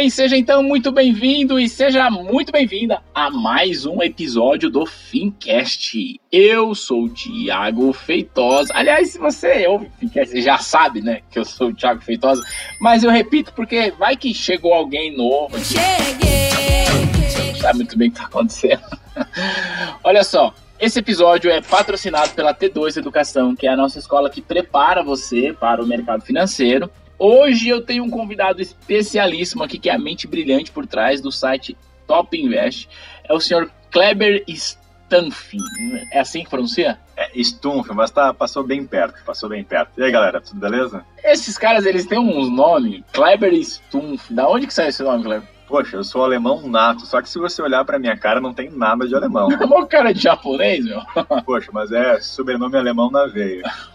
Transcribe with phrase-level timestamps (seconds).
[0.00, 6.18] Bem, seja então muito bem-vindo e seja muito bem-vinda a mais um episódio do Fincast.
[6.32, 8.72] Eu sou o Thiago Feitosa.
[8.74, 12.00] Aliás, se você ouve o Fincast, você já sabe, né, que eu sou o Thiago
[12.00, 12.42] Feitosa,
[12.80, 15.58] mas eu repito porque vai que chegou alguém novo.
[15.62, 16.48] Cheguei!
[17.48, 18.80] Não sabe muito bem o que está acontecendo.
[20.02, 24.40] Olha só, esse episódio é patrocinado pela T2 Educação, que é a nossa escola que
[24.40, 26.90] prepara você para o mercado financeiro.
[27.22, 31.30] Hoje eu tenho um convidado especialíssimo aqui, que é a mente brilhante por trás do
[31.30, 31.76] site
[32.06, 32.88] Top Invest.
[33.28, 35.58] É o senhor Kleber Stanfin.
[36.10, 36.98] É assim que pronuncia?
[37.18, 40.00] É Stumpf, mas tá, passou bem perto, passou bem perto.
[40.00, 41.04] E aí, galera, tudo beleza?
[41.22, 44.32] Esses caras, eles têm uns nomes, Kleber Stumpf.
[44.32, 45.46] Da onde que sai esse nome, Kleber?
[45.68, 48.70] Poxa, eu sou alemão nato, só que se você olhar pra minha cara, não tem
[48.70, 49.48] nada de alemão.
[49.62, 51.02] Uma cara de japonês, meu.
[51.44, 53.62] Poxa, mas é sobrenome alemão na veia.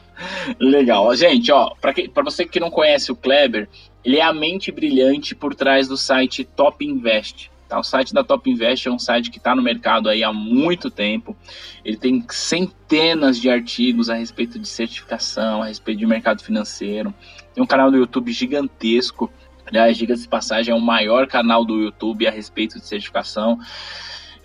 [0.60, 1.14] Legal.
[1.16, 3.68] Gente, ó, para você que não conhece o Kleber,
[4.04, 7.52] ele é a mente brilhante por trás do site Top Invest.
[7.68, 7.80] Tá?
[7.80, 10.92] O site da Top Invest é um site que está no mercado aí há muito
[10.92, 11.36] tempo.
[11.84, 17.14] Ele tem centenas de artigos a respeito de certificação, a respeito de mercado financeiro.
[17.54, 19.32] Tem um canal do YouTube gigantesco.
[19.66, 23.58] Aliás, diga-se de passagem, é o maior canal do YouTube a respeito de certificação.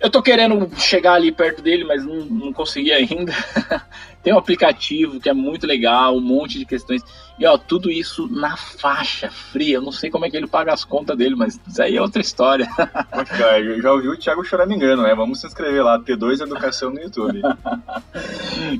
[0.00, 3.32] Eu tô querendo chegar ali perto dele, mas não, não consegui ainda.
[4.22, 7.02] Tem um aplicativo que é muito legal, um monte de questões.
[7.38, 9.76] E ó, tudo isso na faixa fria.
[9.76, 12.02] Eu não sei como é que ele paga as contas dele, mas isso aí é
[12.02, 12.68] outra história.
[13.10, 15.14] Poxa, já ouvi o Thiago choramingando, né?
[15.14, 17.40] Vamos se inscrever lá, T2 Educação no YouTube.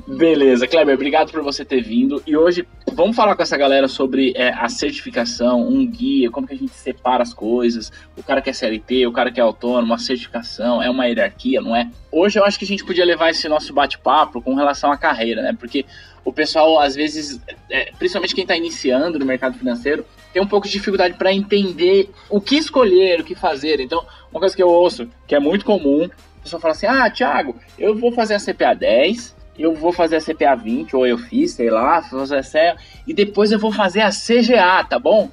[0.07, 2.21] Beleza, Kleber, obrigado por você ter vindo.
[2.25, 6.53] E hoje vamos falar com essa galera sobre é, a certificação, um guia, como que
[6.53, 7.91] a gente separa as coisas.
[8.17, 11.61] O cara que é CLT, o cara que é autônomo, a certificação, é uma hierarquia,
[11.61, 11.89] não é?
[12.11, 15.41] Hoje eu acho que a gente podia levar esse nosso bate-papo com relação à carreira,
[15.41, 15.55] né?
[15.57, 15.85] Porque
[16.23, 20.67] o pessoal, às vezes, é, principalmente quem está iniciando no mercado financeiro, tem um pouco
[20.67, 23.79] de dificuldade para entender o que escolher, o que fazer.
[23.79, 27.09] Então, uma coisa que eu ouço, que é muito comum, a pessoa fala assim: Ah,
[27.09, 31.17] Thiago, eu vou fazer a CPA 10, eu vou fazer a CPA 20, ou eu
[31.17, 32.75] fiz, sei lá, fazer a CEA,
[33.05, 35.29] e depois eu vou fazer a CGA, tá bom?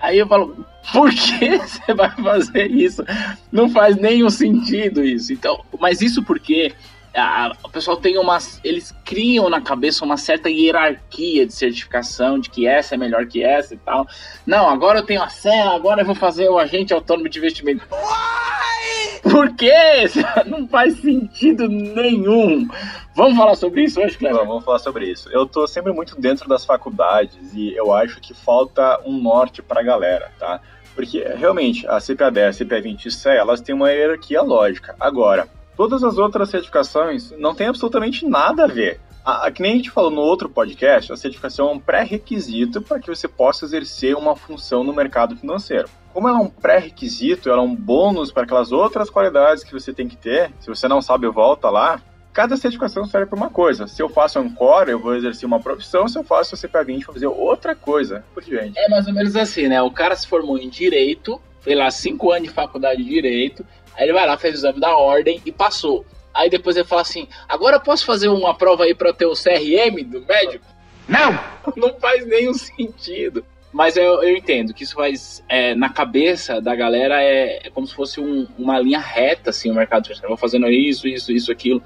[0.00, 3.04] Aí eu falo, por que você vai fazer isso?
[3.50, 5.32] Não faz nenhum sentido isso.
[5.32, 6.74] Então, mas isso porque
[7.14, 8.60] a, o pessoal tem umas.
[8.62, 13.42] Eles criam na cabeça uma certa hierarquia de certificação, de que essa é melhor que
[13.42, 14.06] essa e tal.
[14.46, 17.84] Não, agora eu tenho a CEA, agora eu vou fazer o agente autônomo de investimento.
[17.90, 18.95] Why?
[19.22, 20.04] Por quê?
[20.46, 22.68] Não faz sentido nenhum.
[23.14, 24.44] Vamos falar sobre isso hoje, Cleber?
[24.46, 25.28] Vamos falar sobre isso.
[25.30, 29.82] Eu tô sempre muito dentro das faculdades e eu acho que falta um norte pra
[29.82, 30.60] galera, tá?
[30.94, 34.94] Porque realmente a CPA 10, a CPA 20 e CEA, elas têm uma hierarquia lógica.
[34.98, 38.98] Agora, Todas as outras certificações não têm absolutamente nada a ver.
[39.26, 43.00] A, que nem a gente falou no outro podcast, a certificação é um pré-requisito para
[43.00, 45.88] que você possa exercer uma função no mercado financeiro.
[46.14, 49.92] Como ela é um pré-requisito, ela é um bônus para aquelas outras qualidades que você
[49.92, 52.00] tem que ter, se você não sabe, volta lá.
[52.32, 53.88] Cada certificação serve para uma coisa.
[53.88, 56.06] Se eu faço core, eu vou exercer uma profissão.
[56.06, 58.24] Se eu faço a CPA20, vou fazer outra coisa.
[58.32, 58.78] Por diante.
[58.78, 59.82] É mais ou menos assim, né?
[59.82, 63.66] O cara se formou em Direito, fez lá cinco anos de faculdade de Direito,
[63.96, 66.04] Aí ele vai lá, fez o exame da ordem e passou.
[66.36, 69.32] Aí depois ele fala assim: agora eu posso fazer uma prova aí para ter o
[69.32, 70.64] CRM do médico?
[71.08, 71.32] Não!
[71.76, 73.44] Não faz nenhum sentido.
[73.72, 77.86] Mas eu, eu entendo que isso faz, é, na cabeça da galera, é, é como
[77.86, 80.28] se fosse um, uma linha reta, assim, o mercado financeiro.
[80.28, 81.82] Vou fazendo isso, isso, isso, aquilo.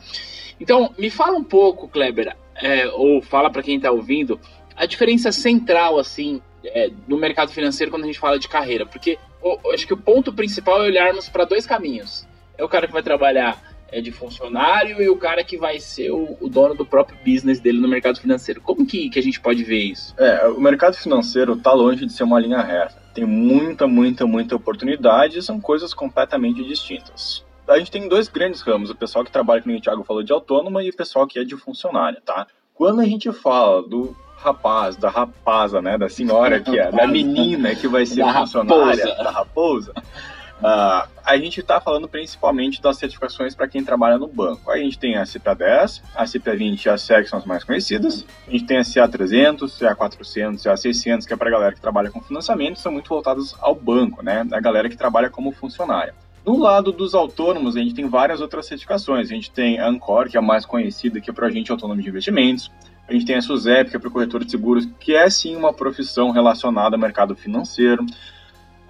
[0.60, 4.38] Então, me fala um pouco, Kleber, é, ou fala para quem está ouvindo,
[4.76, 8.86] a diferença central, assim, é, no mercado financeiro quando a gente fala de carreira.
[8.86, 12.26] Porque eu, acho que o ponto principal é olharmos para dois caminhos.
[12.56, 13.60] É o cara que vai trabalhar
[13.92, 17.60] é, de funcionário e o cara que vai ser o, o, dono do próprio business
[17.60, 18.60] dele no mercado financeiro.
[18.60, 20.14] Como que, que a gente pode ver isso?
[20.18, 23.00] É, o mercado financeiro está longe de ser uma linha reta.
[23.14, 27.44] Tem muita, muita, muita oportunidade e são coisas completamente distintas.
[27.68, 30.32] A gente tem dois grandes ramos, o pessoal que trabalha, como o Thiago falou, de
[30.32, 32.46] autônoma e o pessoal que é de funcionário, tá?
[32.74, 35.98] Quando a gente fala do rapaz, da rapaza, né?
[35.98, 39.22] Da senhora que é, da menina que vai ser da funcionária, raposa.
[39.22, 39.92] da raposa.
[40.60, 44.70] Uh, a gente está falando principalmente das certificações para quem trabalha no banco.
[44.70, 48.26] A gente tem a CPA10, a CPA20 e a SEC são as mais conhecidas.
[48.46, 52.20] A gente tem a CA300, CA400, CA600, que é para a galera que trabalha com
[52.20, 54.46] financiamento, são muito voltadas ao banco, né?
[54.52, 56.14] A galera que trabalha como funcionária.
[56.44, 59.30] No lado dos autônomos, a gente tem várias outras certificações.
[59.30, 62.00] A gente tem a Ancor, que é a mais conhecida, que é para agente autônomo
[62.00, 62.70] de investimentos.
[63.08, 65.72] A gente tem a SUSEP, que é para corretor de seguros, que é sim uma
[65.72, 68.06] profissão relacionada ao mercado financeiro.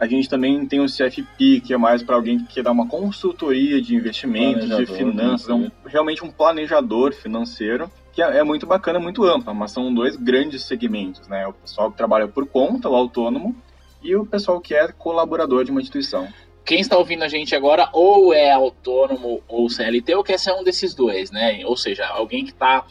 [0.00, 2.88] A gente também tem o CFP, que é mais para alguém que quer dar uma
[2.88, 8.66] consultoria de investimentos, de finanças, é um, realmente um planejador financeiro, que é, é, muito
[8.66, 11.46] bacana, muito ampla, mas são dois grandes segmentos, né?
[11.46, 13.54] O pessoal que trabalha por conta, o autônomo,
[14.02, 16.26] e o pessoal que é colaborador de uma instituição
[16.64, 20.62] quem está ouvindo a gente agora ou é autônomo ou CLT ou quer ser um
[20.62, 21.62] desses dois, né?
[21.64, 22.84] Ou seja, alguém que está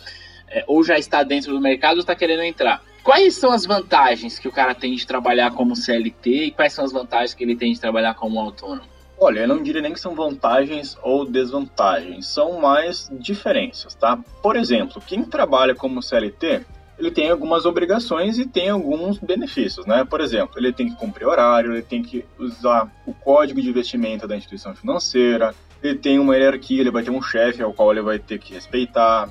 [0.50, 2.84] é, ou já está dentro do mercado ou está querendo entrar.
[3.04, 6.84] Quais são as vantagens que o cara tem de trabalhar como CLT e quais são
[6.86, 8.88] as vantagens que ele tem de trabalhar como autônomo?
[9.18, 14.18] Olha, eu não diria nem que são vantagens ou desvantagens, são mais diferenças, tá?
[14.42, 16.66] Por exemplo, quem trabalha como CLT
[17.00, 20.04] ele tem algumas obrigações e tem alguns benefícios, né?
[20.04, 24.28] Por exemplo, ele tem que cumprir horário, ele tem que usar o código de investimento
[24.28, 28.02] da instituição financeira, ele tem uma hierarquia, ele vai ter um chefe ao qual ele
[28.02, 29.30] vai ter que respeitar,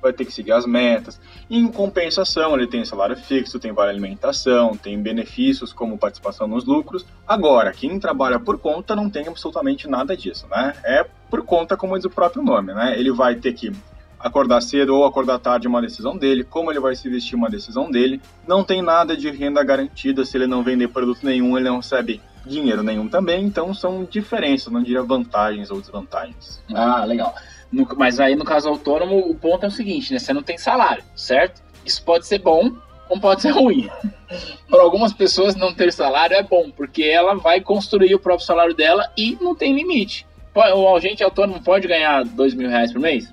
[0.00, 1.20] vai ter que seguir as metas.
[1.48, 6.64] E, em compensação, ele tem salário fixo, tem vale alimentação, tem benefícios como participação nos
[6.64, 7.04] lucros.
[7.26, 10.74] Agora, quem trabalha por conta não tem absolutamente nada disso, né?
[10.84, 12.98] É por conta, como diz o próprio nome, né?
[12.98, 13.72] Ele vai ter que
[14.18, 17.90] acordar cedo ou acordar tarde uma decisão dele, como ele vai se vestir uma decisão
[17.90, 18.20] dele.
[18.46, 22.20] Não tem nada de renda garantida, se ele não vender produto nenhum, ele não recebe
[22.44, 26.62] dinheiro nenhum também, então são diferenças, não diria vantagens ou desvantagens.
[26.74, 27.34] Ah, legal.
[27.72, 30.18] No, mas aí no caso autônomo, o ponto é o seguinte, né?
[30.18, 31.62] Você não tem salário, certo?
[31.84, 32.72] Isso pode ser bom,
[33.08, 33.88] como pode ser ruim.
[34.68, 38.74] Para algumas pessoas não ter salário é bom, porque ela vai construir o próprio salário
[38.74, 40.26] dela e não tem limite.
[40.54, 43.32] O agente autônomo pode ganhar dois mil reais por mês?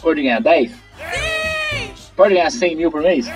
[0.00, 0.72] Pode ganhar 10?
[2.16, 3.28] Pode ganhar 100 mil por mês?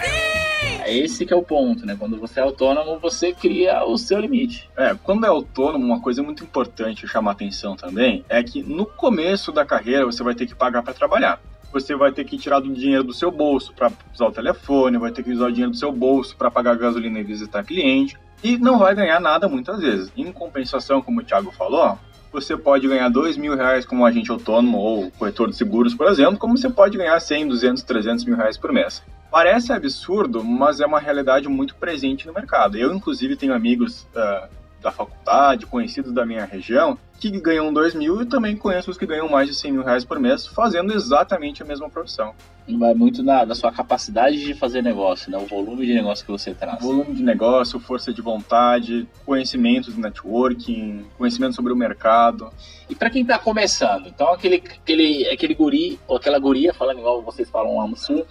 [0.84, 1.96] É esse que é o ponto, né?
[1.98, 4.68] Quando você é autônomo, você cria o seu limite.
[4.76, 9.52] É, quando é autônomo, uma coisa muito importante chamar atenção também é que no começo
[9.52, 11.40] da carreira você vai ter que pagar para trabalhar.
[11.72, 15.10] Você vai ter que tirar do dinheiro do seu bolso para usar o telefone, vai
[15.10, 18.58] ter que usar o dinheiro do seu bolso para pagar gasolina e visitar cliente, e
[18.58, 20.12] não vai ganhar nada muitas vezes.
[20.16, 21.96] Em compensação, como o Thiago falou,
[22.32, 26.38] você pode ganhar dois mil reais como agente autônomo ou corretor de seguros, por exemplo,
[26.38, 29.02] como você pode ganhar 100, 200, 300 mil reais por mês.
[29.32, 32.76] Parece absurdo, mas é uma realidade muito presente no mercado.
[32.76, 34.46] Eu, inclusive, tenho amigos uh,
[34.82, 39.06] da faculdade, conhecidos da minha região, que ganham 2 mil e também conheço os que
[39.06, 42.34] ganham mais de 100 mil reais por mês fazendo exatamente a mesma profissão.
[42.78, 45.38] Vai muito da, da sua capacidade de fazer negócio, né?
[45.38, 46.82] o volume de negócio que você traz.
[46.82, 52.52] Volume de negócio, força de vontade, conhecimentos de networking, conhecimento sobre o mercado.
[52.86, 57.22] E para quem está começando, então aquele, aquele, aquele guri, ou aquela guria, falando igual
[57.22, 58.26] vocês falam lá no sul,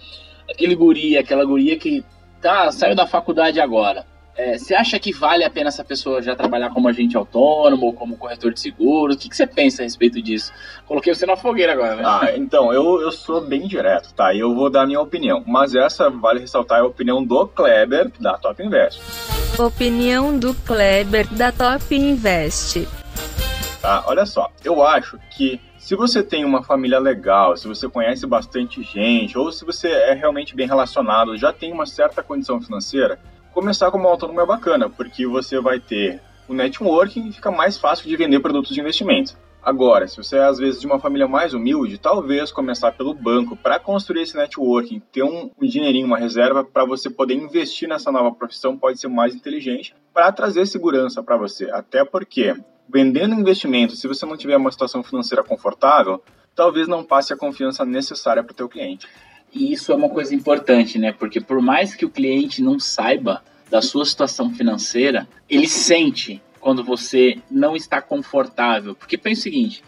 [0.52, 2.04] aquele guri, aquela guria que
[2.40, 6.34] tá, saiu da faculdade agora é, você acha que vale a pena essa pessoa já
[6.34, 9.16] trabalhar como agente autônomo ou como corretor de seguros?
[9.16, 10.52] O que, que você pensa a respeito disso?
[10.86, 12.02] Coloquei você na fogueira agora, né?
[12.04, 14.34] Ah, então, eu, eu sou bem direto, tá?
[14.34, 15.44] Eu vou dar a minha opinião.
[15.46, 19.02] Mas essa, vale ressaltar, é a opinião do Kleber, da Top Invest.
[19.58, 22.88] Opinião do Kleber, da Top Invest.
[23.82, 24.50] Tá, olha só.
[24.64, 29.50] Eu acho que se você tem uma família legal, se você conhece bastante gente, ou
[29.50, 33.18] se você é realmente bem relacionado, já tem uma certa condição financeira,
[33.52, 38.08] começar como autônomo é bacana, porque você vai ter o networking e fica mais fácil
[38.08, 39.36] de vender produtos de investimento.
[39.60, 43.56] Agora, se você é às vezes de uma família mais humilde, talvez começar pelo banco
[43.56, 48.12] para construir esse networking, ter um, um dinheirinho, uma reserva para você poder investir nessa
[48.12, 51.68] nova profissão pode ser mais inteligente para trazer segurança para você.
[51.72, 52.54] Até porque
[52.88, 56.22] vendendo investimento, se você não tiver uma situação financeira confortável,
[56.54, 59.06] talvez não passe a confiança necessária para o teu cliente.
[59.52, 61.12] E isso é uma coisa importante, né?
[61.12, 66.84] Porque por mais que o cliente não saiba da sua situação financeira, ele sente quando
[66.84, 68.94] você não está confortável.
[68.94, 69.82] Porque pensa o seguinte: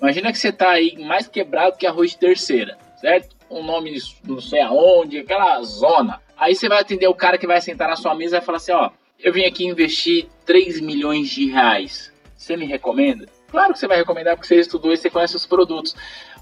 [0.00, 3.36] imagina que você está aí mais quebrado que arroz de terceira, certo?
[3.50, 6.20] Um nome não sei aonde, aquela zona.
[6.36, 8.56] Aí você vai atender o cara que vai sentar na sua mesa e vai falar
[8.56, 12.09] assim: ó, eu vim aqui investir 3 milhões de reais.
[12.40, 13.26] Você me recomenda?
[13.50, 15.94] Claro que você vai recomendar porque você estudou e você conhece os produtos.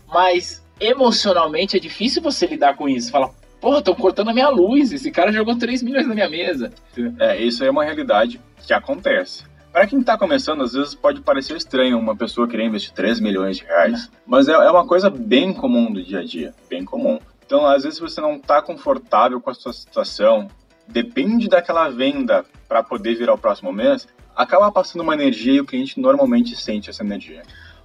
[0.07, 3.11] Mas emocionalmente é difícil você lidar com isso.
[3.11, 6.73] Fala, porra, estão cortando a minha luz, esse cara jogou 3 milhões na minha mesa.
[7.19, 9.43] É, isso é uma realidade que acontece.
[9.73, 13.57] Para quem está começando, às vezes pode parecer estranho uma pessoa querer investir 3 milhões
[13.57, 17.19] de reais, mas é, é uma coisa bem comum do dia a dia, bem comum.
[17.45, 20.49] Então, às vezes você não está confortável com a sua situação,
[20.87, 24.07] depende daquela venda para poder virar o próximo mês,
[24.38, 27.42] acaba passando uma energia e o cliente normalmente sente essa energia.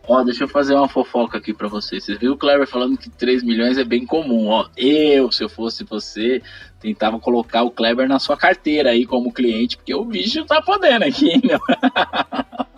[0.07, 2.03] Ó, deixa eu fazer uma fofoca aqui para vocês.
[2.03, 4.67] Vocês viram o Kleber falando que 3 milhões é bem comum, ó.
[4.77, 6.43] Eu, se eu fosse você,
[6.79, 11.05] tentava colocar o Kleber na sua carteira aí como cliente, porque o bicho tá podendo
[11.05, 11.59] aqui, meu.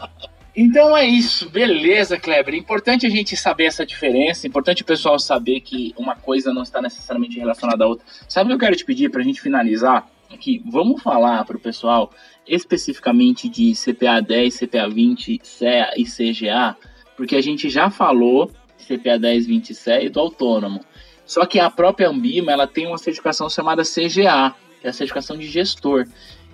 [0.57, 2.55] Então é isso, beleza, Kleber.
[2.55, 6.81] Importante a gente saber essa diferença, importante o pessoal saber que uma coisa não está
[6.81, 8.05] necessariamente relacionada à outra.
[8.29, 10.07] Sabe o que eu quero te pedir para a gente finalizar?
[10.31, 12.11] Aqui, vamos falar para o pessoal
[12.47, 16.75] especificamente de CPA 10, CPA 20, CEA e CGA,
[17.15, 20.81] porque a gente já falou CPA 10, 20 e CEA e do autônomo.
[21.25, 25.37] Só que a própria Ambima ela tem uma certificação chamada CGA, que é a certificação
[25.37, 26.05] de gestor.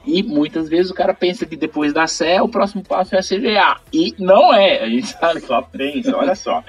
[0.04, 3.22] E muitas vezes o cara pensa que depois da CE o próximo passo é a
[3.22, 3.80] CGA.
[3.94, 6.64] E não é, a gente sabe que ela pensa, olha só.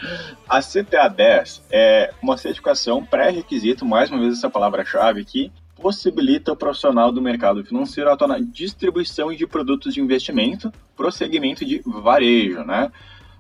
[0.49, 5.51] A CPA 10 é uma certificação pré-requisito, mais uma vez essa palavra-chave que
[5.83, 11.11] possibilita o profissional do mercado financeiro atuar na distribuição de produtos de investimento para o
[11.11, 12.93] segmento de varejo, né?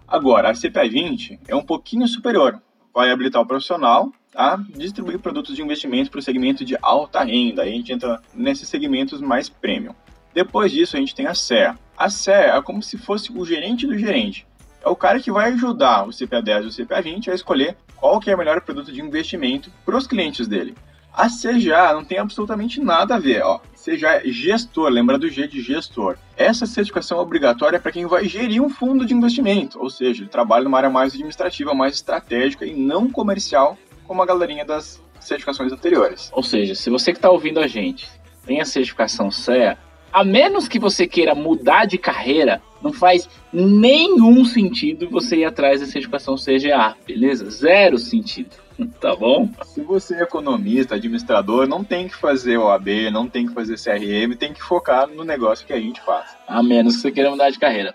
[0.08, 2.61] Agora, a CPA 20 é um pouquinho superior,
[2.92, 7.62] vai habilitar o profissional a distribuir produtos de investimento para o segmento de alta renda.
[7.62, 9.94] Aí a gente entra nesses segmentos mais premium.
[10.34, 11.78] Depois disso, a gente tem a SEA.
[11.96, 14.46] A SEA é como se fosse o gerente do gerente.
[14.84, 18.30] É o cara que vai ajudar o CPA10 e o CPA20 a escolher qual que
[18.30, 20.75] é o melhor produto de investimento para os clientes dele.
[21.14, 23.61] A CGA não tem absolutamente nada a ver, ó.
[23.75, 26.16] CGA é gestor, lembra do G de gestor.
[26.37, 30.31] Essa certificação é obrigatória para quem vai gerir um fundo de investimento, ou seja, ele
[30.31, 33.76] trabalha numa área mais administrativa, mais estratégica e não comercial
[34.07, 36.31] como a galerinha das certificações anteriores.
[36.33, 38.09] Ou seja, se você que está ouvindo a gente
[38.47, 39.78] tem a certificação CEA,
[40.12, 45.81] a menos que você queira mudar de carreira, não faz nenhum sentido você ir atrás
[45.81, 47.49] da certificação CGA, beleza?
[47.49, 48.50] Zero sentido,
[49.00, 49.49] tá bom?
[49.64, 54.37] Se você é economista, administrador, não tem que fazer OAB, não tem que fazer CRM,
[54.37, 56.37] tem que focar no negócio que a gente faz.
[56.47, 57.95] A menos que você queira mudar de carreira.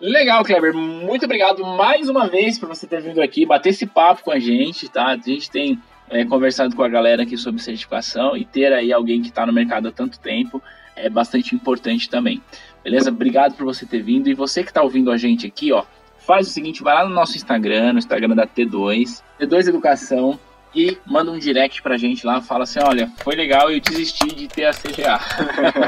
[0.00, 0.72] Legal, Kleber.
[0.72, 4.38] Muito obrigado mais uma vez por você ter vindo aqui, bater esse papo com a
[4.38, 5.08] gente, tá?
[5.08, 9.20] A gente tem é, conversado com a galera aqui sobre certificação e ter aí alguém
[9.20, 10.62] que está no mercado há tanto tempo
[10.98, 12.42] é bastante importante também.
[12.82, 13.10] Beleza?
[13.10, 14.28] Obrigado por você ter vindo.
[14.28, 15.84] E você que está ouvindo a gente aqui, ó,
[16.18, 20.38] faz o seguinte, vai lá no nosso Instagram, no Instagram da T2, T2 Educação,
[20.74, 24.46] e manda um direct pra gente lá, fala assim, olha, foi legal, eu desisti de
[24.46, 25.18] ter a CGA.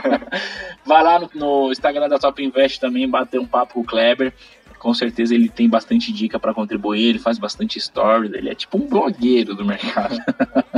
[0.84, 4.32] vai lá no, no, Instagram da Top Invest também, bater um papo com o Kleber.
[4.78, 8.78] Com certeza ele tem bastante dica para contribuir, ele faz bastante stories, ele é tipo
[8.78, 10.16] um blogueiro do mercado.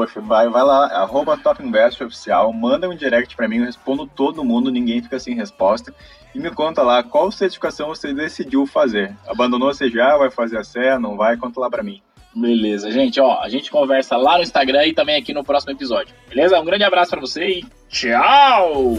[0.00, 4.06] Poxa, vai, vai lá, arroba Top Invest Oficial, manda um direct para mim, eu respondo
[4.06, 5.94] todo mundo, ninguém fica sem resposta.
[6.34, 9.14] E me conta lá, qual certificação você decidiu fazer?
[9.28, 11.36] Abandonou você já, vai fazer a CE, não vai?
[11.36, 12.00] Conta lá para mim.
[12.34, 16.14] Beleza, gente, ó, a gente conversa lá no Instagram e também aqui no próximo episódio.
[16.30, 16.58] Beleza?
[16.58, 18.96] Um grande abraço para você e tchau!